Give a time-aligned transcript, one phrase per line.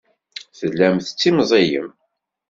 [0.57, 1.89] Tellam tettimẓiyem.